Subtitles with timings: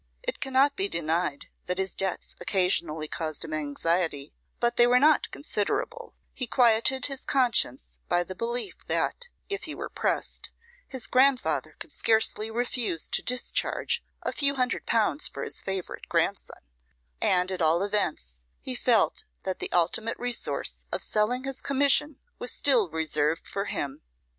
[0.23, 5.29] It cannot be denied that his debts occasionally caused him anxiety, but they were not
[5.29, 10.51] considerable; he quieted his conscience by the belief that, if he were pressed,
[10.87, 16.63] his grandfather could scarcely refuse to discharge a few hundred pounds for his favourite grandson;
[17.21, 22.51] and, at all events, he felt that the ultimate resource of selling his commission was
[22.51, 24.01] still reserved for him.